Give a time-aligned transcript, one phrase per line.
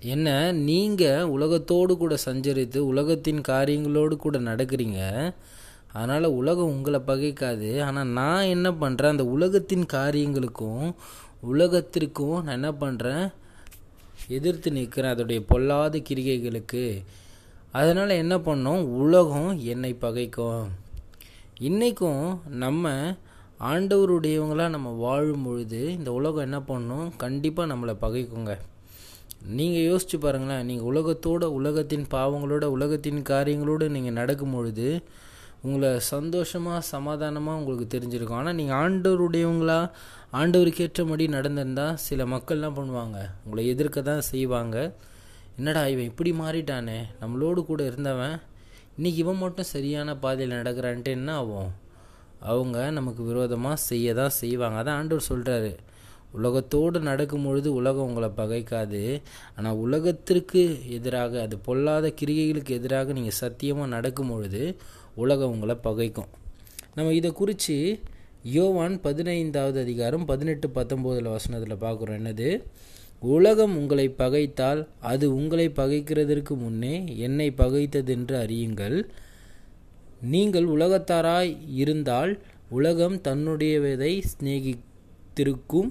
[0.00, 5.34] என்ன நீங்கள் உலகத்தோடு கூட சஞ்சரித்து உலகத்தின் காரியங்களோடு கூட நடக்கிறீங்க.
[5.92, 7.82] அதனால் உலகம் உங்களை பகைக்காது.
[7.82, 10.94] ஆனால் நான் என்ன பண்ணுறேன் அந்த உலகத்தின் காரியங்களுக்கும்
[11.42, 13.32] உலகத்திற்கும் நான் என்ன பண்ணுறேன்
[14.28, 17.02] எதிர்த்து நிற்கிறேன் அதோடைய பொல்லாத கிரிகைகளுக்கு.
[17.72, 18.82] அதனால் என்ன பண்ணோம்?
[18.82, 20.64] உலகம் என்னை பகைக்கும்.
[21.60, 23.16] இன்றைக்கும் நம்ம
[23.60, 27.16] ஆண்டவருடையவங்களாக நம்ம வாழும் பொழுது இந்த உலகம் என்ன பண்ணும்?
[27.16, 28.58] கண்டிப்பாக நம்மளை பகைக்குங்க.
[29.58, 30.66] நீங்கள் யோசிச்சு பாருங்களேன்.
[30.68, 34.88] நீங்கள் உலகத்தோட உலகத்தின் பாவங்களோட உலகத்தின் காரியங்களோடு நீங்கள் நடக்கும் பொழுது
[35.66, 38.40] உங்களை சந்தோஷமாக சமாதானமாக உங்களுக்கு தெரிஞ்சிருக்கும்.
[38.40, 39.78] ஆனால் நீங்கள் ஆண்டவருடையவங்களா
[40.40, 43.18] ஆண்டவருக்கு ஏற்றபடி நடந்திருந்தால் சில மக்கள்லாம் பண்ணுவாங்க.
[43.44, 44.76] உங்களை எதிர்க்க தான் செய்வாங்க.
[45.58, 46.98] என்னடா இவன் இப்படி மாறிட்டானே?
[47.22, 48.36] நம்மளோடு கூட இருந்தவன்
[48.96, 51.70] இன்றைக்கி இவன் மட்டும் சரியான பாதையில் நடக்கிறான்ட்டு என்ன ஆகும்?
[52.50, 54.76] அவங்க நமக்கு விரோதமாக செய்ய தான் செய்வாங்க.
[54.82, 55.72] அதான் ஆண்டவர் சொல்கிறாரு
[56.32, 59.20] உலகத்தோடு நடக்கும் பொழுது உலகம் உங்களை பகைக்காது.
[59.56, 64.76] ஆனால் உலகத்திற்கு எதிராக அது பொல்லாத கிரிகைகளுக்கு எதிராக நீங்கள் சத்தியமாக நடக்கும் பொழுது
[65.14, 66.30] உலகம் உங்களை பகைக்கும்.
[66.94, 67.98] நம்ம இதை குறித்து
[68.42, 72.18] யோவான் பதினைந்தாவது அதிகாரம் பதினெட்டு பத்தொம்போதில் வசனத்தில் பார்க்குறோம்.
[72.20, 72.62] என்னது?
[73.20, 79.04] உலகம் உங்களை பகைத்தால் அது உங்களை பகைக்கிறதற்கு முன்னே என்னை பகைத்ததென்று அறியுங்கள்.
[80.20, 82.38] நீங்கள் உலகத்தாராய் இருந்தால்
[82.68, 84.22] உலகம் தன்னுடையவதை
[85.38, 85.90] திருக்கும்